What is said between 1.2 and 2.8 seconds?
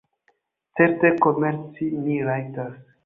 komerci mi rajtas.